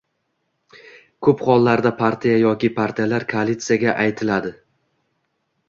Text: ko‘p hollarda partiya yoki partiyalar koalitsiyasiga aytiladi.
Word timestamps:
ko‘p 1.27 1.43
hollarda 1.49 1.91
partiya 1.99 2.39
yoki 2.45 2.71
partiyalar 2.79 3.29
koalitsiyasiga 3.37 3.95
aytiladi. 4.07 4.57